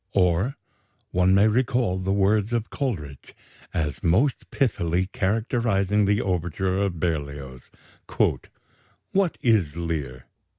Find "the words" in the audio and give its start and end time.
1.99-2.53